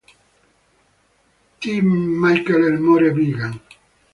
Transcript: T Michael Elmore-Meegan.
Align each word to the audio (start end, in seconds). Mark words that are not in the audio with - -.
T 1.59 1.81
Michael 2.21 2.61
Elmore-Meegan. 2.69 3.53